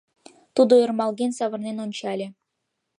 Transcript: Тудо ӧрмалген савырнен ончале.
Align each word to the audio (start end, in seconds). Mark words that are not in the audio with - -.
Тудо 0.55 0.73
ӧрмалген 0.83 1.31
савырнен 1.37 1.77
ончале. 1.85 2.27